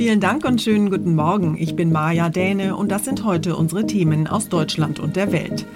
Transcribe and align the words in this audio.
Vielen 0.00 0.20
Dank 0.20 0.46
und 0.46 0.62
schönen 0.62 0.88
guten 0.88 1.14
Morgen. 1.14 1.58
Ich 1.58 1.76
bin 1.76 1.92
Maja 1.92 2.30
Däne 2.30 2.74
und 2.74 2.90
das 2.90 3.04
sind 3.04 3.22
heute 3.22 3.54
unsere 3.54 3.86
Themen 3.86 4.26
aus 4.28 4.48
Deutschland 4.48 4.98
und 4.98 5.14
der 5.14 5.30
Welt. 5.30 5.66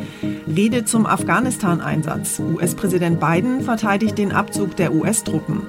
Rede 0.47 0.87
zum 0.87 1.05
Afghanistan-Einsatz. 1.05 2.41
US-Präsident 2.41 3.21
Biden 3.21 3.61
verteidigt 3.61 4.17
den 4.17 4.33
Abzug 4.33 4.77
der 4.77 4.95
US-Truppen. 4.95 5.61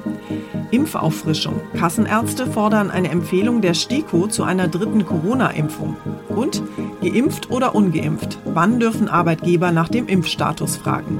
Impfauffrischung. 0.71 1.59
Kassenärzte 1.77 2.47
fordern 2.47 2.91
eine 2.91 3.09
Empfehlung 3.09 3.59
der 3.59 3.73
STIKO 3.73 4.27
zu 4.27 4.45
einer 4.45 4.69
dritten 4.69 5.05
Corona-Impfung. 5.05 5.97
Und 6.29 6.63
geimpft 7.01 7.51
oder 7.51 7.75
ungeimpft? 7.75 8.39
Wann 8.45 8.79
dürfen 8.79 9.09
Arbeitgeber 9.09 9.73
nach 9.73 9.89
dem 9.89 10.07
Impfstatus 10.07 10.77
fragen? 10.77 11.19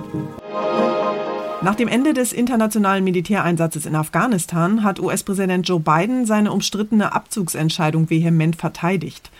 Nach 1.62 1.76
dem 1.76 1.88
Ende 1.88 2.14
des 2.14 2.34
internationalen 2.34 3.04
Militäreinsatzes 3.04 3.86
in 3.86 3.96
Afghanistan 3.96 4.84
hat 4.84 5.00
US-Präsident 5.00 5.68
Joe 5.68 5.80
Biden 5.80 6.26
seine 6.26 6.52
umstrittene 6.52 7.14
Abzugsentscheidung 7.14 8.10
vehement 8.10 8.56
verteidigt. 8.56 9.32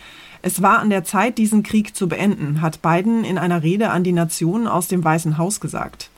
Es 0.42 0.62
war 0.62 0.80
an 0.80 0.90
der 0.90 1.04
Zeit, 1.04 1.38
diesen 1.38 1.64
Krieg 1.64 1.96
zu 1.96 2.08
beenden, 2.08 2.62
hat 2.62 2.82
Biden 2.82 3.24
in 3.24 3.38
einer 3.38 3.64
Rede 3.64 3.90
an 3.90 4.04
die 4.04 4.12
Nation 4.12 4.68
aus 4.68 4.88
dem 4.88 5.04
Weißen 5.04 5.38
Haus 5.38 5.60
gesagt. 5.60 6.10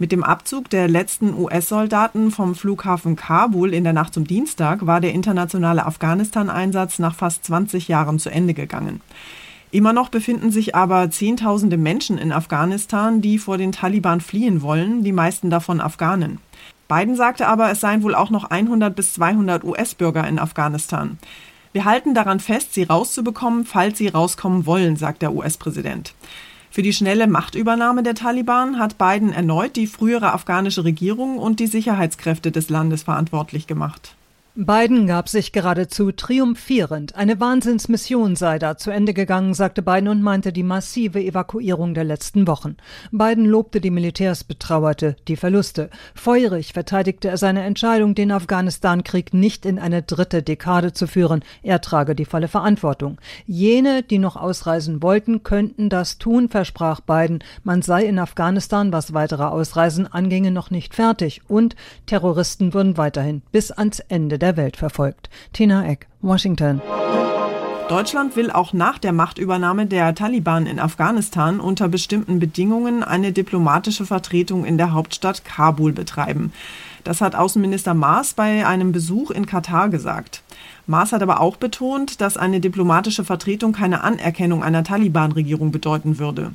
Mit 0.00 0.12
dem 0.12 0.22
Abzug 0.22 0.70
der 0.70 0.86
letzten 0.86 1.34
US-Soldaten 1.34 2.30
vom 2.30 2.54
Flughafen 2.54 3.16
Kabul 3.16 3.74
in 3.74 3.82
der 3.82 3.92
Nacht 3.92 4.14
zum 4.14 4.26
Dienstag 4.26 4.86
war 4.86 5.00
der 5.00 5.12
internationale 5.12 5.86
Afghanistan-Einsatz 5.86 7.00
nach 7.00 7.16
fast 7.16 7.44
20 7.46 7.88
Jahren 7.88 8.20
zu 8.20 8.30
Ende 8.30 8.54
gegangen. 8.54 9.00
Immer 9.70 9.92
noch 9.92 10.08
befinden 10.08 10.50
sich 10.50 10.74
aber 10.74 11.10
Zehntausende 11.10 11.76
Menschen 11.76 12.16
in 12.16 12.32
Afghanistan, 12.32 13.20
die 13.20 13.38
vor 13.38 13.58
den 13.58 13.72
Taliban 13.72 14.20
fliehen 14.20 14.62
wollen, 14.62 15.04
die 15.04 15.12
meisten 15.12 15.50
davon 15.50 15.80
Afghanen. 15.80 16.38
Biden 16.88 17.16
sagte 17.16 17.46
aber, 17.48 17.70
es 17.70 17.80
seien 17.80 18.02
wohl 18.02 18.14
auch 18.14 18.30
noch 18.30 18.44
100 18.44 18.96
bis 18.96 19.12
200 19.12 19.62
US-Bürger 19.64 20.26
in 20.26 20.38
Afghanistan. 20.38 21.18
Wir 21.72 21.84
halten 21.84 22.14
daran 22.14 22.40
fest, 22.40 22.72
sie 22.72 22.84
rauszubekommen, 22.84 23.66
falls 23.66 23.98
sie 23.98 24.08
rauskommen 24.08 24.64
wollen, 24.64 24.96
sagt 24.96 25.20
der 25.20 25.34
US-Präsident. 25.34 26.14
Für 26.70 26.82
die 26.82 26.94
schnelle 26.94 27.26
Machtübernahme 27.26 28.02
der 28.02 28.14
Taliban 28.14 28.78
hat 28.78 28.96
Biden 28.96 29.32
erneut 29.32 29.76
die 29.76 29.86
frühere 29.86 30.32
afghanische 30.32 30.84
Regierung 30.84 31.38
und 31.38 31.60
die 31.60 31.66
Sicherheitskräfte 31.66 32.52
des 32.52 32.70
Landes 32.70 33.02
verantwortlich 33.02 33.66
gemacht. 33.66 34.14
Biden 34.60 35.06
gab 35.06 35.28
sich 35.28 35.52
geradezu 35.52 36.10
triumphierend. 36.10 37.14
Eine 37.14 37.38
Wahnsinnsmission 37.38 38.34
sei 38.34 38.58
da 38.58 38.76
zu 38.76 38.90
Ende 38.90 39.14
gegangen, 39.14 39.54
sagte 39.54 39.82
Biden 39.82 40.08
und 40.08 40.20
meinte 40.20 40.52
die 40.52 40.64
massive 40.64 41.22
Evakuierung 41.22 41.94
der 41.94 42.02
letzten 42.02 42.48
Wochen. 42.48 42.76
Biden 43.12 43.44
lobte 43.44 43.80
die 43.80 43.92
Militärs, 43.92 44.42
betrauerte 44.42 45.14
die 45.28 45.36
Verluste. 45.36 45.90
Feurig 46.12 46.72
verteidigte 46.72 47.28
er 47.28 47.36
seine 47.36 47.62
Entscheidung, 47.62 48.16
den 48.16 48.32
Afghanistan-Krieg 48.32 49.32
nicht 49.32 49.64
in 49.64 49.78
eine 49.78 50.02
dritte 50.02 50.42
Dekade 50.42 50.92
zu 50.92 51.06
führen. 51.06 51.44
Er 51.62 51.80
trage 51.80 52.16
die 52.16 52.24
volle 52.24 52.48
Verantwortung. 52.48 53.20
Jene, 53.46 54.02
die 54.02 54.18
noch 54.18 54.34
ausreisen 54.34 55.04
wollten, 55.04 55.44
könnten 55.44 55.88
das 55.88 56.18
tun, 56.18 56.48
versprach 56.48 56.98
Biden. 56.98 57.44
Man 57.62 57.82
sei 57.82 58.06
in 58.06 58.18
Afghanistan, 58.18 58.92
was 58.92 59.14
weitere 59.14 59.44
Ausreisen 59.44 60.12
anginge, 60.12 60.50
noch 60.50 60.72
nicht 60.72 60.96
fertig 60.96 61.42
und 61.46 61.76
Terroristen 62.06 62.74
würden 62.74 62.96
weiterhin 62.96 63.42
bis 63.52 63.70
ans 63.70 64.00
Ende 64.00 64.40
der 64.40 64.47
der 64.48 64.56
Welt 64.56 64.78
verfolgt. 64.78 65.28
Tina 65.52 65.86
Eck, 65.86 66.06
Washington. 66.22 66.80
Deutschland 67.90 68.34
will 68.34 68.50
auch 68.50 68.72
nach 68.72 68.98
der 68.98 69.12
Machtübernahme 69.12 69.86
der 69.86 70.14
Taliban 70.14 70.66
in 70.66 70.78
Afghanistan 70.78 71.60
unter 71.60 71.88
bestimmten 71.88 72.38
Bedingungen 72.38 73.02
eine 73.02 73.32
diplomatische 73.32 74.06
Vertretung 74.06 74.64
in 74.64 74.78
der 74.78 74.92
Hauptstadt 74.92 75.44
Kabul 75.44 75.92
betreiben. 75.92 76.52
Das 77.04 77.20
hat 77.20 77.34
Außenminister 77.34 77.92
Maas 77.92 78.32
bei 78.34 78.66
einem 78.66 78.92
Besuch 78.92 79.30
in 79.30 79.44
Katar 79.44 79.90
gesagt. 79.90 80.42
Maas 80.86 81.12
hat 81.12 81.22
aber 81.22 81.40
auch 81.40 81.56
betont, 81.56 82.22
dass 82.22 82.38
eine 82.38 82.60
diplomatische 82.60 83.24
Vertretung 83.24 83.72
keine 83.72 84.02
Anerkennung 84.02 84.62
einer 84.62 84.84
Taliban-Regierung 84.84 85.72
bedeuten 85.72 86.18
würde. 86.18 86.52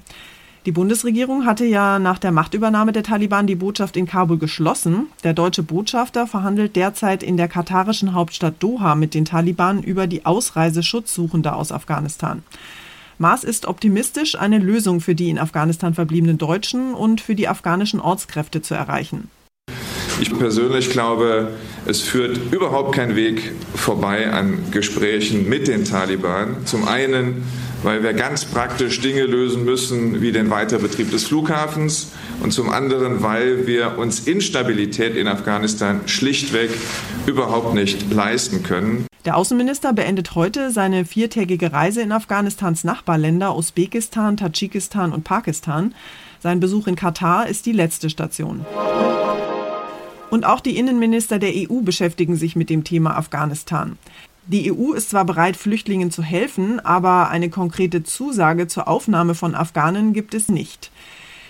Die 0.66 0.72
Bundesregierung 0.72 1.45
hatte 1.45 1.66
ja 1.66 2.00
nach 2.00 2.19
der 2.19 2.31
Machtübernahme 2.31 2.94
der 2.94 3.03
Taliban 3.03 3.47
die 3.47 3.56
Botschaft 3.56 3.97
in 3.97 4.06
Kabul 4.06 4.38
geschlossen. 4.38 5.07
Der 5.25 5.34
deutsche 5.34 5.62
Botschafter 5.62 6.25
verhandelt 6.25 6.78
derzeit 6.78 7.22
in 7.22 7.35
der 7.35 7.50
katarischen 7.50 8.13
Hauptstadt 8.13 8.56
Doha 8.59 8.96
mit 8.96 9.13
den 9.13 9.25
Taliban 9.25 9.84
über 9.84 10.07
die 10.07 10.25
Ausreise 10.25 10.81
Schutzsuchender 10.81 11.57
aus 11.57 11.73
Afghanistan. 11.73 12.44
Maas 13.18 13.44
ist 13.44 13.66
optimistisch, 13.66 14.40
eine 14.40 14.57
Lösung 14.57 15.02
für 15.02 15.16
die 15.16 15.29
in 15.29 15.38
Afghanistan 15.38 15.94
verbliebenen 15.94 16.38
Deutschen 16.38 16.94
und 16.94 17.19
für 17.19 17.35
die 17.35 17.50
afghanischen 17.50 18.00
Ortskräfte 18.00 18.62
zu 18.62 18.73
erreichen. 18.73 19.29
Ich 20.22 20.38
persönlich 20.38 20.91
glaube, 20.91 21.50
es 21.85 22.00
führt 22.00 22.53
überhaupt 22.53 22.96
kein 22.96 23.18
Weg 23.18 23.52
vorbei 23.75 24.31
an 24.31 24.59
Gesprächen 24.72 25.50
mit 25.50 25.68
den 25.68 25.84
Taliban. 25.84 26.66
Zum 26.66 26.88
einen 26.88 27.44
weil 27.84 28.02
wir 28.02 28.14
ganz 28.14 28.46
praktisch 28.46 29.02
Dinge 29.02 29.24
lösen 29.24 29.66
müssen, 29.66 30.22
wie 30.22 30.32
den 30.32 30.50
Weiterbetrieb 30.50 31.12
des 31.12 31.26
Flughafens 31.26 32.12
und 32.42 32.52
zum 32.52 32.70
anderen, 32.70 33.22
weil 33.22 33.68
wir 33.68 33.98
uns 33.98 34.22
Instabilität 34.22 35.16
in 35.16 35.28
Afghanistan 35.28 36.02
schlichtweg 36.08 36.72
überhaupt 37.28 37.74
nicht 37.74 38.12
leisten 38.12 38.64
können. 38.64 39.06
Der 39.26 39.38
Außenminister 39.38 39.94
beendet 39.94 40.36
heute 40.36 40.72
seine 40.72 41.06
viertägige 41.06 41.72
Reise 41.72 42.02
in 42.02 42.12
Afghanistans 42.12 42.84
Nachbarländer 42.84 43.56
Usbekistan, 43.56 44.36
Tadschikistan 44.36 45.14
und 45.14 45.24
Pakistan. 45.24 45.94
Sein 46.40 46.60
Besuch 46.60 46.88
in 46.88 46.98
Katar 46.98 47.48
ist 47.48 47.66
die 47.66 47.72
letzte 47.72 48.10
Station. 48.10 48.66
Und 50.30 50.46
auch 50.46 50.60
die 50.60 50.78
Innenminister 50.78 51.40
der 51.40 51.54
EU 51.54 51.82
beschäftigen 51.82 52.36
sich 52.36 52.56
mit 52.56 52.70
dem 52.70 52.84
Thema 52.84 53.16
Afghanistan. 53.16 53.98
Die 54.46 54.74
EU 54.74 54.92
ist 54.92 55.12
zwar 55.12 55.24
bereit, 55.24 55.56
Flüchtlingen 55.56 56.12
zu 56.12 56.22
helfen, 56.22 56.81
aber 56.81 57.30
eine 57.30 57.50
konkrete 57.50 58.04
Zusage 58.04 58.68
zur 58.68 58.90
Aufnahme 58.90 59.36
von 59.36 59.56
Afghanen 59.56 60.12
gibt 60.12 60.34
es 60.34 60.50
nicht. 60.50 60.92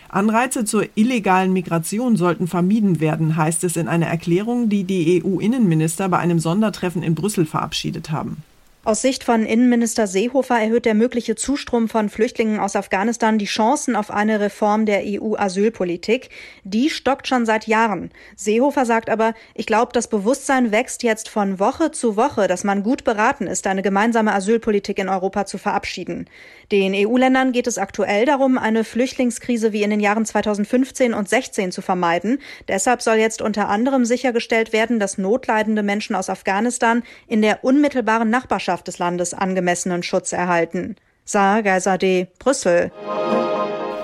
Anreize 0.10 0.64
zur 0.64 0.86
illegalen 0.94 1.54
Migration 1.54 2.18
sollten 2.18 2.48
vermieden 2.48 3.00
werden, 3.00 3.36
heißt 3.36 3.64
es 3.64 3.78
in 3.78 3.88
einer 3.88 4.06
Erklärung, 4.06 4.70
die 4.70 4.84
die 4.84 5.24
EU-Innenminister 5.24 6.08
bei 6.08 6.20
einem 6.20 6.38
Sondertreffen 6.38 7.02
in 7.02 7.16
Brüssel 7.16 7.48
verabschiedet 7.48 8.12
haben. 8.12 8.44
Aus 8.86 9.02
Sicht 9.02 9.24
von 9.24 9.46
Innenminister 9.46 10.08
Seehofer 10.08 10.60
erhöht 10.60 10.84
der 10.84 10.94
mögliche 10.94 11.36
Zustrom 11.36 11.88
von 11.88 12.10
Flüchtlingen 12.10 12.60
aus 12.60 12.76
Afghanistan 12.76 13.38
die 13.38 13.46
Chancen 13.46 13.96
auf 13.96 14.12
eine 14.12 14.42
Reform 14.42 14.86
der 14.86 15.04
EU-Asylpolitik. 15.06 16.28
Die 16.66 16.90
stockt 16.90 17.30
schon 17.30 17.46
seit 17.46 17.66
Jahren. 17.66 18.12
Seehofer 18.36 18.86
sagt 18.86 19.10
aber, 19.10 19.36
ich 19.56 19.68
glaube, 19.68 19.94
das 19.94 20.10
Bewusstsein 20.10 20.74
wächst 20.74 21.02
jetzt 21.02 21.30
von 21.30 21.60
Woche 21.60 21.92
zu 21.92 22.18
Woche, 22.18 22.50
dass 22.50 22.66
man 22.66 22.84
gut 22.84 23.06
beraten 23.06 23.48
ist, 23.48 23.68
eine 23.68 23.84
gemeinsame 23.84 24.34
Asylpolitik 24.34 25.00
in 25.00 25.08
Europa 25.08 25.46
zu 25.46 25.58
verabschieden. 25.58 26.30
Den 26.74 26.94
EU-Ländern 26.94 27.54
geht 27.54 27.68
es 27.68 27.78
aktuell 27.78 28.26
darum, 28.26 28.58
eine 28.58 28.84
Flüchtlingskrise 28.84 29.72
wie 29.72 29.84
in 29.84 29.92
den 29.92 30.02
Jahren 30.02 30.26
2015 30.26 31.14
und 31.14 31.30
16 31.30 31.72
zu 31.72 31.82
vermeiden. 31.82 32.40
Deshalb 32.68 33.02
soll 33.02 33.16
jetzt 33.16 33.42
unter 33.42 33.70
anderem 33.70 34.04
sichergestellt 34.04 34.74
werden, 34.74 35.00
dass 35.00 35.18
notleidende 35.18 35.84
Menschen 35.84 36.18
aus 36.18 36.30
Afghanistan 36.30 37.02
in 37.28 37.42
der 37.42 37.64
unmittelbaren 37.64 38.30
Nachbarschaft 38.30 38.73
des 38.82 38.98
Landes 38.98 39.34
angemessenen 39.34 40.02
Schutz 40.02 40.34
erhalten. 40.34 40.96
Saar 41.26 41.62
Geisade, 41.64 42.28
Brüssel. 42.40 42.92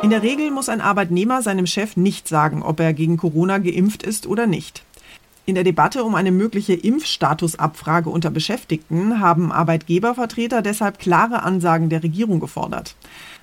In 0.01 0.11
der 0.11 0.21
Regel 0.21 0.51
muss 0.51 0.69
ein 0.69 0.79
Arbeitnehmer 0.79 1.41
seinem 1.41 1.65
Chef 1.65 1.97
nicht 1.97 2.27
sagen, 2.27 2.63
ob 2.63 2.79
er 2.79 2.93
gegen 2.93 3.17
Corona 3.17 3.57
geimpft 3.57 4.03
ist 4.03 4.27
oder 4.27 4.47
nicht. 4.47 4.83
In 5.45 5.55
der 5.55 5.63
Debatte 5.63 6.03
um 6.03 6.13
eine 6.15 6.31
mögliche 6.31 6.73
Impfstatusabfrage 6.73 8.09
unter 8.09 8.29
Beschäftigten 8.29 9.19
haben 9.19 9.51
Arbeitgebervertreter 9.51 10.61
deshalb 10.61 10.99
klare 10.99 11.41
Ansagen 11.41 11.89
der 11.89 12.03
Regierung 12.03 12.39
gefordert. 12.39 12.95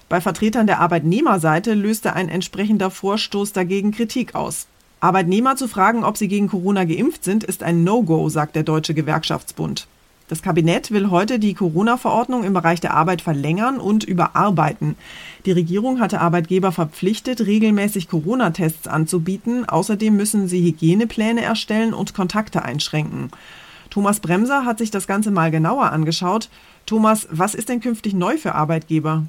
Bei 0.08 0.20
Vertretern 0.20 0.68
der 0.68 0.78
Arbeitnehmerseite 0.78 1.74
löste 1.74 2.12
ein 2.12 2.28
entsprechender 2.28 2.90
Vorstoß 2.90 3.52
dagegen 3.52 3.90
Kritik 3.90 4.36
aus. 4.36 4.68
Arbeitnehmer 5.00 5.56
zu 5.56 5.68
fragen, 5.68 6.04
ob 6.04 6.16
sie 6.16 6.28
gegen 6.28 6.48
Corona 6.48 6.84
geimpft 6.84 7.24
sind, 7.24 7.44
ist 7.44 7.62
ein 7.62 7.84
No-Go, 7.84 8.28
sagt 8.28 8.56
der 8.56 8.62
Deutsche 8.62 8.94
Gewerkschaftsbund. 8.94 9.88
Das 10.28 10.42
Kabinett 10.42 10.90
will 10.90 11.10
heute 11.10 11.38
die 11.38 11.54
Corona-Verordnung 11.54 12.42
im 12.42 12.52
Bereich 12.52 12.80
der 12.80 12.94
Arbeit 12.94 13.22
verlängern 13.22 13.78
und 13.78 14.02
überarbeiten. 14.02 14.96
Die 15.44 15.52
Regierung 15.52 16.00
hatte 16.00 16.20
Arbeitgeber 16.20 16.72
verpflichtet, 16.72 17.46
regelmäßig 17.46 18.08
Corona-Tests 18.08 18.88
anzubieten. 18.88 19.68
Außerdem 19.68 20.16
müssen 20.16 20.48
sie 20.48 20.64
Hygienepläne 20.64 21.42
erstellen 21.42 21.94
und 21.94 22.14
Kontakte 22.14 22.64
einschränken. 22.64 23.30
Thomas 23.88 24.18
Bremser 24.18 24.64
hat 24.64 24.78
sich 24.78 24.90
das 24.90 25.06
Ganze 25.06 25.30
mal 25.30 25.52
genauer 25.52 25.92
angeschaut. 25.92 26.48
Thomas, 26.86 27.28
was 27.30 27.54
ist 27.54 27.68
denn 27.68 27.80
künftig 27.80 28.12
neu 28.12 28.36
für 28.36 28.56
Arbeitgeber? 28.56 29.24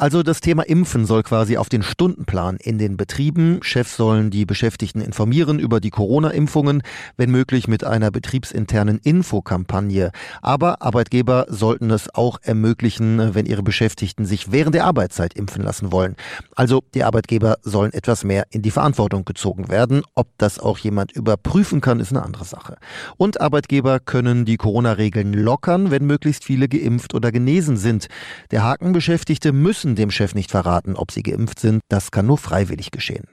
Also 0.00 0.22
das 0.22 0.40
Thema 0.40 0.62
Impfen 0.62 1.06
soll 1.06 1.24
quasi 1.24 1.56
auf 1.56 1.68
den 1.68 1.82
Stundenplan 1.82 2.56
in 2.58 2.78
den 2.78 2.96
Betrieben. 2.96 3.58
Chefs 3.62 3.96
sollen 3.96 4.30
die 4.30 4.46
Beschäftigten 4.46 5.00
informieren 5.00 5.58
über 5.58 5.80
die 5.80 5.90
Corona-Impfungen, 5.90 6.82
wenn 7.16 7.32
möglich 7.32 7.66
mit 7.66 7.82
einer 7.82 8.12
betriebsinternen 8.12 9.00
Infokampagne. 9.02 10.12
Aber 10.40 10.82
Arbeitgeber 10.82 11.46
sollten 11.48 11.90
es 11.90 12.14
auch 12.14 12.38
ermöglichen, 12.42 13.34
wenn 13.34 13.44
ihre 13.44 13.64
Beschäftigten 13.64 14.24
sich 14.24 14.52
während 14.52 14.76
der 14.76 14.84
Arbeitszeit 14.84 15.34
impfen 15.34 15.64
lassen 15.64 15.90
wollen. 15.90 16.14
Also 16.54 16.84
die 16.94 17.02
Arbeitgeber 17.02 17.56
sollen 17.62 17.92
etwas 17.92 18.22
mehr 18.22 18.44
in 18.50 18.62
die 18.62 18.70
Verantwortung 18.70 19.24
gezogen 19.24 19.68
werden. 19.68 20.02
Ob 20.14 20.28
das 20.38 20.60
auch 20.60 20.78
jemand 20.78 21.10
überprüfen 21.10 21.80
kann, 21.80 21.98
ist 21.98 22.12
eine 22.12 22.22
andere 22.22 22.44
Sache. 22.44 22.76
Und 23.16 23.40
Arbeitgeber 23.40 23.98
können 23.98 24.44
die 24.44 24.58
Corona-Regeln 24.58 25.32
lockern, 25.32 25.90
wenn 25.90 26.06
möglichst 26.06 26.44
viele 26.44 26.68
geimpft 26.68 27.14
oder 27.14 27.32
genesen 27.32 27.76
sind. 27.76 28.06
Der 28.52 28.62
Haken 28.62 28.92
Beschäftigte 28.92 29.50
müssen 29.50 29.87
dem 29.94 30.10
Chef 30.10 30.34
nicht 30.34 30.50
verraten, 30.50 30.96
ob 30.96 31.12
sie 31.12 31.22
geimpft 31.22 31.60
sind. 31.60 31.80
Das 31.88 32.10
kann 32.10 32.26
nur 32.26 32.38
freiwillig 32.38 32.90
geschehen. 32.90 33.26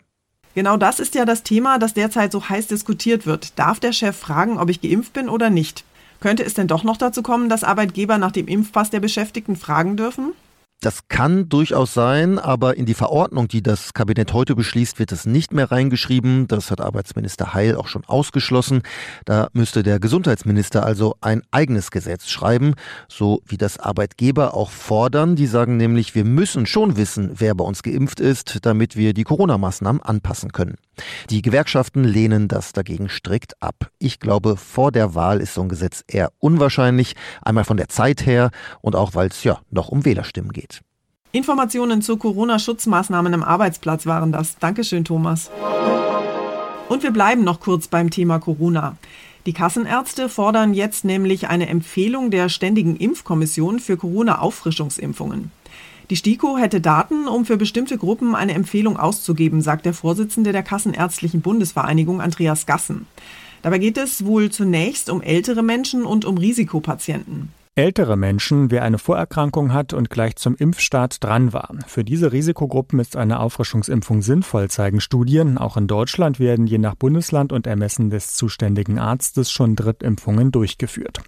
Genau 0.55 0.77
das 0.77 0.99
ist 0.99 1.15
ja 1.15 1.25
das 1.25 1.43
Thema, 1.43 1.79
das 1.79 1.93
derzeit 1.93 2.31
so 2.31 2.47
heiß 2.47 2.67
diskutiert 2.67 3.25
wird. 3.25 3.59
Darf 3.59 3.79
der 3.79 3.91
Chef 3.91 4.15
fragen, 4.15 4.57
ob 4.57 4.69
ich 4.69 4.81
geimpft 4.81 5.13
bin 5.13 5.27
oder 5.27 5.49
nicht? 5.49 5.83
Könnte 6.21 6.43
es 6.43 6.53
denn 6.53 6.67
doch 6.67 6.83
noch 6.83 6.97
dazu 6.97 7.21
kommen, 7.21 7.49
dass 7.49 7.63
Arbeitgeber 7.63 8.17
nach 8.17 8.31
dem 8.31 8.47
Impfpass 8.47 8.89
der 8.89 9.01
Beschäftigten 9.01 9.57
fragen 9.57 9.97
dürfen? 9.97 10.31
Das 10.85 11.07
kann 11.07 11.49
durchaus 11.49 11.95
sein, 11.95 12.37
aber 12.37 12.77
in 12.77 12.85
die 12.85 12.93
Verordnung, 12.93 13.47
die 13.47 13.63
das 13.63 13.95
Kabinett 13.95 14.33
heute 14.33 14.53
beschließt, 14.53 14.99
wird 14.99 15.11
es 15.11 15.25
nicht 15.25 15.51
mehr 15.51 15.71
reingeschrieben. 15.71 16.47
Das 16.47 16.69
hat 16.69 16.79
Arbeitsminister 16.79 17.55
Heil 17.55 17.75
auch 17.75 17.87
schon 17.87 18.05
ausgeschlossen. 18.05 18.83
Da 19.25 19.47
müsste 19.53 19.81
der 19.81 19.99
Gesundheitsminister 19.99 20.85
also 20.85 21.15
ein 21.21 21.41
eigenes 21.49 21.89
Gesetz 21.89 22.29
schreiben, 22.29 22.75
so 23.07 23.41
wie 23.47 23.57
das 23.57 23.79
Arbeitgeber 23.79 24.53
auch 24.53 24.69
fordern. 24.69 25.35
Die 25.35 25.47
sagen 25.47 25.75
nämlich, 25.75 26.13
wir 26.13 26.23
müssen 26.23 26.67
schon 26.67 26.97
wissen, 26.97 27.31
wer 27.33 27.55
bei 27.55 27.65
uns 27.65 27.81
geimpft 27.81 28.19
ist, 28.19 28.59
damit 28.61 28.95
wir 28.95 29.15
die 29.15 29.23
Corona-Maßnahmen 29.23 30.03
anpassen 30.03 30.51
können. 30.51 30.75
Die 31.31 31.41
Gewerkschaften 31.41 32.03
lehnen 32.03 32.47
das 32.47 32.73
dagegen 32.73 33.09
strikt 33.09 33.59
ab. 33.59 33.89
Ich 33.97 34.19
glaube, 34.19 34.55
vor 34.55 34.91
der 34.91 35.15
Wahl 35.15 35.41
ist 35.41 35.55
so 35.55 35.63
ein 35.63 35.69
Gesetz 35.69 36.03
eher 36.07 36.31
unwahrscheinlich, 36.37 37.15
einmal 37.41 37.65
von 37.65 37.77
der 37.77 37.89
Zeit 37.89 38.27
her 38.27 38.51
und 38.81 38.95
auch 38.95 39.15
weil 39.15 39.29
es 39.29 39.43
ja 39.43 39.59
noch 39.71 39.89
um 39.89 40.05
Wählerstimmen 40.05 40.51
geht. 40.51 40.74
Informationen 41.35 42.01
zu 42.01 42.15
Corona-Schutzmaßnahmen 42.15 43.33
am 43.33 43.43
Arbeitsplatz 43.43 44.05
waren 44.05 44.31
das. 44.31 44.57
Dankeschön, 44.57 45.03
Thomas. 45.03 45.51
Und 46.87 47.03
wir 47.03 47.11
bleiben 47.11 47.43
noch 47.43 47.59
kurz 47.59 47.89
beim 47.89 48.09
Thema 48.09 48.39
Corona. 48.39 48.95
Die 49.45 49.51
Kassenärzte 49.51 50.29
fordern 50.29 50.73
jetzt 50.73 51.03
nämlich 51.03 51.49
eine 51.49 51.67
Empfehlung 51.67 52.31
der 52.31 52.47
Ständigen 52.47 52.95
Impfkommission 52.95 53.79
für 53.79 53.97
Corona-Auffrischungsimpfungen. 53.97 55.51
Die 56.09 56.15
STIKO 56.15 56.57
hätte 56.57 56.79
Daten, 56.79 57.27
um 57.27 57.43
für 57.43 57.57
bestimmte 57.57 57.97
Gruppen 57.97 58.33
eine 58.33 58.53
Empfehlung 58.53 58.95
auszugeben, 58.95 59.59
sagt 59.59 59.85
der 59.85 59.93
Vorsitzende 59.93 60.53
der 60.53 60.63
Kassenärztlichen 60.63 61.41
Bundesvereinigung 61.41 62.21
Andreas 62.21 62.65
Gassen. 62.65 63.07
Dabei 63.61 63.79
geht 63.79 63.97
es 63.97 64.25
wohl 64.25 64.51
zunächst 64.51 65.09
um 65.09 65.21
ältere 65.21 65.63
Menschen 65.63 66.05
und 66.05 66.23
um 66.23 66.37
Risikopatienten. 66.37 67.49
Ältere 67.77 68.15
Menschen, 68.15 68.71
wer 68.71 68.83
eine 68.83 68.97
Vorerkrankung 68.97 69.73
hat 69.73 69.91
und 69.91 70.09
gleich 70.09 70.37
zum 70.37 70.55
Impfstart 70.55 71.21
dran 71.21 71.51
war. 71.51 71.75
Für 71.87 72.05
diese 72.05 72.31
Risikogruppen 72.31 72.99
ist 72.99 73.17
eine 73.17 73.41
Auffrischungsimpfung 73.41 74.21
sinnvoll, 74.21 74.69
zeigen 74.69 75.01
Studien. 75.01 75.57
Auch 75.57 75.75
in 75.75 75.85
Deutschland 75.85 76.39
werden 76.39 76.67
je 76.67 76.77
nach 76.77 76.95
Bundesland 76.95 77.51
und 77.51 77.67
Ermessen 77.67 78.09
des 78.09 78.33
zuständigen 78.33 78.97
Arztes 78.97 79.51
schon 79.51 79.75
Drittimpfungen 79.75 80.53
durchgeführt. 80.53 81.19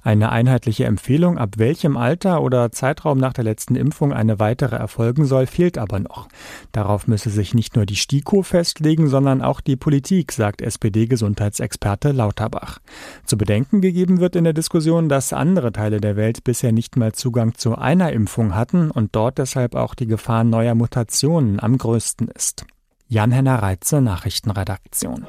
Eine 0.00 0.30
einheitliche 0.30 0.84
Empfehlung, 0.84 1.38
ab 1.38 1.54
welchem 1.56 1.96
Alter 1.96 2.40
oder 2.40 2.70
Zeitraum 2.70 3.18
nach 3.18 3.32
der 3.32 3.42
letzten 3.42 3.74
Impfung 3.74 4.12
eine 4.12 4.38
weitere 4.38 4.76
erfolgen 4.76 5.24
soll, 5.24 5.48
fehlt 5.48 5.76
aber 5.76 5.98
noch. 5.98 6.28
Darauf 6.70 7.08
müsse 7.08 7.30
sich 7.30 7.52
nicht 7.52 7.74
nur 7.74 7.84
die 7.84 7.96
STIKO 7.96 8.42
festlegen, 8.42 9.08
sondern 9.08 9.42
auch 9.42 9.60
die 9.60 9.74
Politik, 9.74 10.30
sagt 10.30 10.62
SPD-Gesundheitsexperte 10.62 12.12
Lauterbach. 12.12 12.78
Zu 13.24 13.36
bedenken 13.36 13.80
gegeben 13.80 14.20
wird 14.20 14.36
in 14.36 14.44
der 14.44 14.52
Diskussion, 14.52 15.08
dass 15.08 15.32
andere 15.32 15.72
Teile 15.72 15.95
Teile 15.96 16.00
der 16.00 16.16
Welt 16.16 16.44
bisher 16.44 16.72
nicht 16.72 16.96
mal 16.96 17.12
Zugang 17.12 17.54
zu 17.54 17.76
einer 17.76 18.12
Impfung 18.12 18.54
hatten 18.54 18.90
und 18.90 19.16
dort 19.16 19.38
deshalb 19.38 19.74
auch 19.74 19.94
die 19.94 20.06
Gefahr 20.06 20.44
neuer 20.44 20.74
Mutationen 20.74 21.58
am 21.58 21.78
größten 21.78 22.28
ist. 22.28 22.66
Jan-Henner 23.08 23.62
Reitze, 23.62 24.02
Nachrichtenredaktion. 24.02 25.26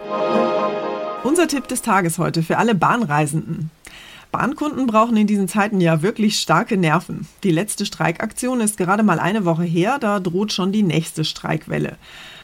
Unser 1.23 1.47
Tipp 1.47 1.69
des 1.69 1.81
Tages 1.81 2.17
heute 2.17 2.43
für 2.43 2.57
alle 2.57 2.75
Bahnreisenden. 2.75 3.71
Bahnkunden 4.31 4.87
brauchen 4.87 5.15
in 5.15 5.27
diesen 5.27 5.47
Zeiten 5.47 5.79
ja 5.79 6.01
wirklich 6.01 6.37
starke 6.37 6.75
Nerven. 6.75 7.27
Die 7.43 7.51
letzte 7.51 7.85
Streikaktion 7.85 8.59
ist 8.59 8.77
gerade 8.77 9.03
mal 9.03 9.19
eine 9.19 9.45
Woche 9.45 9.63
her, 9.63 9.99
da 10.01 10.19
droht 10.19 10.51
schon 10.51 10.73
die 10.73 10.83
nächste 10.83 11.23
Streikwelle. 11.23 11.95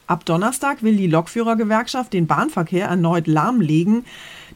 Ab 0.05 0.25
Donnerstag 0.25 0.83
will 0.83 0.97
die 0.97 1.07
Lokführergewerkschaft 1.07 2.11
den 2.11 2.27
Bahnverkehr 2.27 2.87
erneut 2.87 3.27
lahmlegen. 3.27 4.05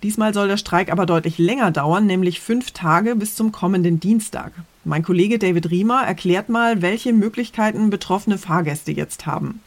Diesmal 0.03 0.33
soll 0.33 0.49
der 0.49 0.57
Streik 0.57 0.91
aber 0.91 1.05
deutlich 1.05 1.37
länger 1.37 1.71
dauern, 1.71 2.05
nämlich 2.05 2.41
fünf 2.41 2.71
Tage 2.71 3.15
bis 3.15 3.35
zum 3.35 3.51
kommenden 3.51 3.99
Dienstag. 3.99 4.51
Mein 4.83 5.03
Kollege 5.03 5.39
David 5.39 5.71
Riemer 5.71 6.03
erklärt 6.03 6.49
mal, 6.49 6.81
welche 6.81 7.13
Möglichkeiten 7.13 7.89
betroffene 7.89 8.37
Fahrgäste 8.37 8.91
jetzt 8.91 9.25
haben. 9.25 9.61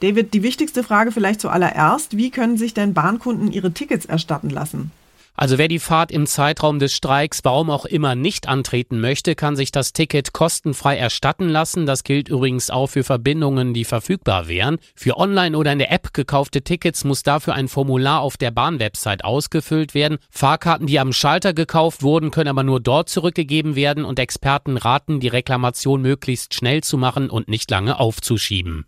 David, 0.00 0.34
die 0.34 0.42
wichtigste 0.42 0.84
Frage 0.84 1.12
vielleicht 1.12 1.40
zuallererst, 1.40 2.16
wie 2.16 2.30
können 2.30 2.56
sich 2.56 2.74
denn 2.74 2.94
Bahnkunden 2.94 3.52
ihre 3.52 3.72
Tickets 3.72 4.06
erstatten 4.06 4.50
lassen? 4.50 4.90
Also 5.36 5.58
wer 5.58 5.66
die 5.66 5.80
Fahrt 5.80 6.12
im 6.12 6.26
Zeitraum 6.26 6.78
des 6.78 6.94
Streiks, 6.94 7.40
warum 7.42 7.68
auch 7.68 7.86
immer, 7.86 8.14
nicht 8.14 8.46
antreten 8.46 9.00
möchte, 9.00 9.34
kann 9.34 9.56
sich 9.56 9.72
das 9.72 9.92
Ticket 9.92 10.32
kostenfrei 10.32 10.96
erstatten 10.96 11.48
lassen. 11.48 11.86
Das 11.86 12.04
gilt 12.04 12.28
übrigens 12.28 12.70
auch 12.70 12.86
für 12.86 13.02
Verbindungen, 13.02 13.74
die 13.74 13.84
verfügbar 13.84 14.46
wären. 14.46 14.78
Für 14.94 15.18
online 15.18 15.58
oder 15.58 15.72
in 15.72 15.80
der 15.80 15.90
App 15.90 16.14
gekaufte 16.14 16.62
Tickets 16.62 17.02
muss 17.02 17.24
dafür 17.24 17.54
ein 17.54 17.66
Formular 17.66 18.20
auf 18.20 18.36
der 18.36 18.52
Bahnwebsite 18.52 19.24
ausgefüllt 19.24 19.92
werden. 19.92 20.18
Fahrkarten, 20.30 20.86
die 20.86 21.00
am 21.00 21.12
Schalter 21.12 21.52
gekauft 21.52 22.04
wurden, 22.04 22.30
können 22.30 22.48
aber 22.48 22.62
nur 22.62 22.78
dort 22.78 23.08
zurückgegeben 23.08 23.74
werden 23.74 24.04
und 24.04 24.20
Experten 24.20 24.76
raten, 24.76 25.18
die 25.18 25.28
Reklamation 25.28 26.00
möglichst 26.00 26.54
schnell 26.54 26.84
zu 26.84 26.96
machen 26.96 27.28
und 27.28 27.48
nicht 27.48 27.68
lange 27.72 27.98
aufzuschieben. 27.98 28.86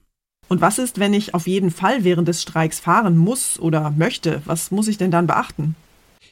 Und 0.48 0.60
was 0.60 0.78
ist, 0.78 1.00
wenn 1.00 1.12
ich 1.12 1.34
auf 1.34 1.48
jeden 1.48 1.72
Fall 1.72 2.04
während 2.04 2.28
des 2.28 2.40
Streiks 2.40 2.78
fahren 2.78 3.16
muss 3.16 3.58
oder 3.58 3.90
möchte? 3.90 4.42
Was 4.44 4.70
muss 4.70 4.86
ich 4.86 4.96
denn 4.96 5.10
dann 5.10 5.26
beachten? 5.26 5.74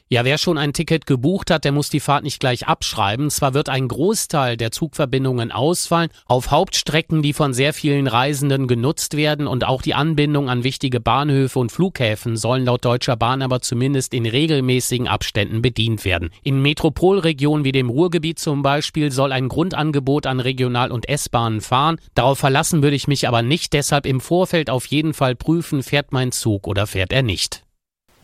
Ja, 0.07 0.23
wer 0.23 0.37
schon 0.37 0.59
ein 0.59 0.71
Ticket 0.71 1.07
gebucht 1.07 1.49
hat, 1.49 1.65
der 1.65 1.71
muss 1.71 1.89
die 1.89 1.99
Fahrt 1.99 2.23
nicht 2.23 2.39
gleich 2.39 2.67
abschreiben. 2.67 3.31
Zwar 3.31 3.55
wird 3.55 3.69
ein 3.69 3.87
Großteil 3.87 4.55
der 4.55 4.69
Zugverbindungen 4.69 5.51
ausfallen, 5.51 6.11
auf 6.27 6.51
Hauptstrecken, 6.51 7.23
die 7.23 7.33
von 7.33 7.55
sehr 7.55 7.73
vielen 7.73 8.05
Reisenden 8.05 8.67
genutzt 8.67 9.17
werden 9.17 9.47
und 9.47 9.63
auch 9.63 9.81
die 9.81 9.95
Anbindung 9.95 10.47
an 10.47 10.63
wichtige 10.63 10.99
Bahnhöfe 10.99 11.57
und 11.57 11.71
Flughäfen 11.71 12.37
sollen 12.37 12.65
laut 12.65 12.85
Deutscher 12.85 13.15
Bahn 13.15 13.41
aber 13.41 13.61
zumindest 13.61 14.13
in 14.13 14.27
regelmäßigen 14.27 15.07
Abständen 15.07 15.63
bedient 15.63 16.05
werden. 16.05 16.29
In 16.43 16.61
Metropolregionen 16.61 17.65
wie 17.65 17.71
dem 17.71 17.89
Ruhrgebiet 17.89 18.37
zum 18.37 18.61
Beispiel 18.61 19.11
soll 19.11 19.31
ein 19.31 19.49
Grundangebot 19.49 20.27
an 20.27 20.39
Regional- 20.39 20.91
und 20.91 21.09
S-Bahnen 21.09 21.61
fahren. 21.61 21.97
Darauf 22.13 22.37
verlassen 22.37 22.83
würde 22.83 22.95
ich 22.95 23.07
mich 23.07 23.27
aber 23.27 23.41
nicht, 23.41 23.73
deshalb 23.73 24.05
im 24.05 24.21
Vorfeld 24.21 24.69
auf 24.69 24.85
jeden 24.85 25.15
Fall 25.15 25.35
prüfen, 25.35 25.81
fährt 25.81 26.11
mein 26.11 26.31
Zug 26.31 26.67
oder 26.67 26.85
fährt 26.85 27.11
er 27.11 27.23
nicht. 27.23 27.64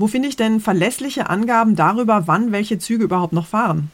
Wo 0.02 0.08
finde 0.08 0.30
ich 0.30 0.36
denn 0.36 0.60
verlässliche 0.60 1.30
Angaben 1.30 1.76
darüber, 1.76 2.24
wann 2.26 2.52
welche 2.52 2.80
Züge 2.80 3.04
überhaupt 3.04 3.34
noch 3.34 3.46
fahren? 3.46 3.92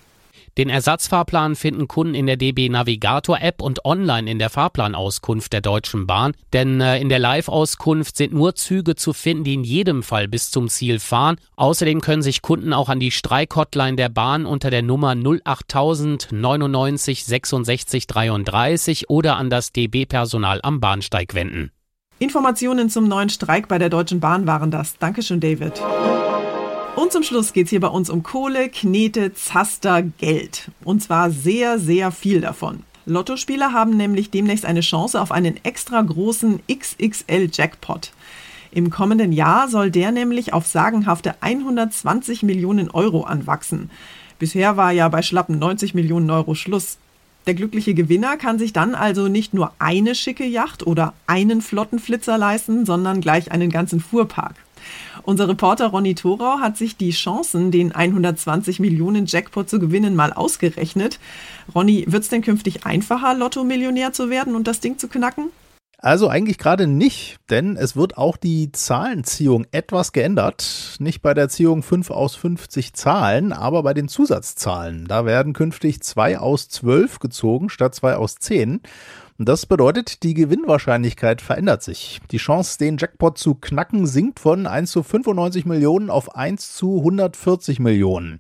Den 0.58 0.70
Ersatzfahrplan 0.70 1.58
finden 1.58 1.90
Kunden 1.90 2.16
in 2.16 2.28
der 2.28 2.38
DB 2.38 2.70
Navigator 2.70 3.42
App 3.42 3.62
und 3.62 3.84
online 3.84 4.32
in 4.32 4.40
der 4.40 4.50
Fahrplanauskunft 4.50 5.52
der 5.52 5.60
Deutschen 5.60 6.08
Bahn, 6.08 6.32
denn 6.54 6.80
äh, 6.80 6.98
in 7.02 7.10
der 7.10 7.20
Live-Auskunft 7.20 8.16
sind 8.16 8.32
nur 8.32 8.56
Züge 8.56 8.96
zu 8.96 9.12
finden, 9.12 9.44
die 9.44 9.56
in 9.56 9.66
jedem 9.66 10.02
Fall 10.02 10.30
bis 10.30 10.50
zum 10.50 10.70
Ziel 10.70 11.02
fahren. 11.02 11.36
Außerdem 11.58 12.00
können 12.00 12.22
sich 12.22 12.42
Kunden 12.42 12.72
auch 12.72 12.88
an 12.88 13.02
die 13.02 13.12
Streik-Hotline 13.12 13.98
der 13.98 14.08
Bahn 14.08 14.46
unter 14.46 14.70
der 14.70 14.84
Nummer 14.84 15.14
08000 15.14 16.30
99 16.32 17.26
66 17.26 18.08
33 18.08 19.10
oder 19.10 19.36
an 19.36 19.50
das 19.50 19.74
DB-Personal 19.74 20.62
am 20.64 20.80
Bahnsteig 20.80 21.34
wenden. 21.34 21.72
Informationen 22.20 22.90
zum 22.90 23.08
neuen 23.08 23.30
Streik 23.30 23.68
bei 23.68 23.78
der 23.78 23.90
Deutschen 23.90 24.20
Bahn 24.20 24.48
waren 24.48 24.72
das. 24.72 24.98
Dankeschön, 24.98 25.40
David. 25.40 25.74
Und 26.96 27.12
zum 27.12 27.22
Schluss 27.22 27.54
geht 27.54 27.66
es 27.66 27.70
hier 27.70 27.80
bei 27.80 27.90
uns 27.90 28.10
um 28.10 28.24
Kohle, 28.24 28.70
Knete, 28.70 29.36
Zaster, 29.36 30.02
Geld. 30.02 30.72
Und 30.84 31.04
zwar 31.04 31.30
sehr, 31.30 31.78
sehr 31.78 32.12
viel 32.12 32.42
davon. 32.42 32.82
Lottospieler 33.06 33.72
haben 33.72 33.96
nämlich 33.96 34.32
demnächst 34.32 34.66
eine 34.66 34.82
Chance 34.82 35.22
auf 35.22 35.32
einen 35.32 35.64
extra 35.64 36.02
großen 36.02 36.60
XXL-Jackpot. 36.68 38.12
Im 38.72 38.90
kommenden 38.90 39.32
Jahr 39.32 39.68
soll 39.68 39.92
der 39.92 40.12
nämlich 40.12 40.54
auf 40.54 40.66
sagenhafte 40.66 41.36
120 41.42 42.42
Millionen 42.42 42.90
Euro 42.90 43.26
anwachsen. 43.26 43.92
Bisher 44.40 44.76
war 44.76 44.92
ja 44.92 45.08
bei 45.10 45.22
schlappen 45.22 45.60
90 45.60 45.94
Millionen 45.94 46.32
Euro 46.32 46.56
Schluss. 46.56 46.98
Der 47.48 47.54
glückliche 47.54 47.94
Gewinner 47.94 48.36
kann 48.36 48.60
sich 48.60 48.74
dann 48.74 48.94
also 48.94 49.30
nicht 49.30 49.54
nur 49.54 49.72
eine 49.80 50.16
schicke 50.16 50.44
Yacht 50.44 50.86
oder 50.86 51.14
einen 51.28 51.62
flotten 51.62 51.98
Flitzer 51.98 52.38
leisten, 52.38 52.86
sondern 52.86 53.22
gleich 53.22 53.54
einen 53.54 53.70
ganzen 53.70 54.02
Fuhrpark. 54.02 54.56
Unser 55.24 55.48
Reporter 55.48 55.88
Ronny 55.88 56.14
Thorau 56.14 56.60
hat 56.60 56.76
sich 56.76 56.98
die 56.98 57.12
Chancen, 57.12 57.72
den 57.72 57.94
120 57.94 58.82
Millionen 58.82 59.28
Jackpot 59.28 59.70
zu 59.70 59.80
gewinnen, 59.80 60.14
mal 60.14 60.34
ausgerechnet. 60.34 61.20
Ronny, 61.74 62.04
wird 62.10 62.24
es 62.24 62.30
denn 62.30 62.42
künftig 62.42 62.86
einfacher, 62.86 63.34
Lotto-Millionär 63.34 64.12
zu 64.12 64.30
werden 64.30 64.54
und 64.54 64.68
das 64.68 64.82
Ding 64.82 64.98
zu 64.98 65.08
knacken? 65.08 65.46
Also 66.00 66.30
eigentlich 66.30 66.60
gerade 66.60 66.86
nicht, 66.86 67.38
denn 67.50 67.76
es 67.76 67.96
wird 67.96 68.20
auch 68.20 68.38
die 68.38 68.72
Zahlenziehung 68.72 69.66
etwas 69.72 70.12
geändert. 70.12 70.96
Nicht 71.00 71.24
bei 71.24 71.34
der 71.34 71.50
Ziehung 71.50 71.82
5 71.82 72.12
aus 72.12 72.36
50 72.36 72.94
Zahlen, 72.94 73.52
aber 73.52 73.82
bei 73.82 73.96
den 73.96 74.08
Zusatzzahlen. 74.08 75.06
Da 75.08 75.26
werden 75.26 75.54
künftig 75.54 76.04
2 76.04 76.38
aus 76.38 76.70
12 76.70 77.18
gezogen 77.18 77.70
statt 77.70 77.96
2 77.96 78.16
aus 78.16 78.36
10. 78.36 78.82
Das 79.40 79.68
bedeutet, 79.68 80.24
die 80.24 80.34
Gewinnwahrscheinlichkeit 80.34 81.42
verändert 81.42 81.84
sich. 81.84 82.20
Die 82.32 82.38
Chance, 82.38 82.80
den 82.80 82.98
Jackpot 82.98 83.38
zu 83.38 83.54
knacken, 83.54 84.08
sinkt 84.08 84.40
von 84.40 84.66
1 84.66 84.90
zu 84.90 85.04
95 85.04 85.64
Millionen 85.68 86.10
auf 86.10 86.36
1 86.36 86.74
zu 86.74 86.98
140 86.98 87.80
Millionen. 87.80 88.40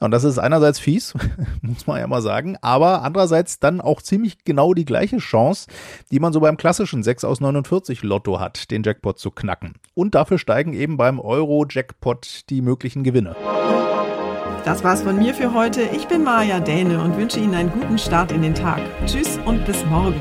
Und 0.00 0.10
das 0.10 0.24
ist 0.24 0.38
einerseits 0.38 0.78
fies, 0.78 1.12
muss 1.60 1.86
man 1.86 2.00
ja 2.00 2.06
mal 2.06 2.22
sagen, 2.22 2.56
aber 2.62 3.02
andererseits 3.02 3.60
dann 3.60 3.82
auch 3.82 4.00
ziemlich 4.00 4.42
genau 4.44 4.72
die 4.72 4.86
gleiche 4.86 5.18
Chance, 5.18 5.66
die 6.10 6.18
man 6.18 6.32
so 6.32 6.40
beim 6.40 6.56
klassischen 6.56 7.02
6 7.02 7.24
aus 7.24 7.40
49 7.40 8.02
Lotto 8.02 8.40
hat, 8.40 8.70
den 8.70 8.82
Jackpot 8.82 9.18
zu 9.18 9.30
knacken. 9.30 9.74
Und 9.92 10.14
dafür 10.14 10.38
steigen 10.38 10.72
eben 10.72 10.96
beim 10.96 11.20
Euro-Jackpot 11.20 12.48
die 12.48 12.62
möglichen 12.62 13.04
Gewinne. 13.04 13.36
Das 14.64 14.84
war's 14.84 15.02
von 15.02 15.16
mir 15.16 15.34
für 15.34 15.54
heute. 15.54 15.82
Ich 15.82 16.06
bin 16.08 16.22
Maja 16.22 16.60
Däne 16.60 17.02
und 17.02 17.16
wünsche 17.16 17.38
Ihnen 17.38 17.54
einen 17.54 17.70
guten 17.70 17.98
Start 17.98 18.32
in 18.32 18.42
den 18.42 18.54
Tag. 18.54 18.80
Tschüss 19.06 19.38
und 19.44 19.64
bis 19.64 19.84
morgen. 19.86 20.20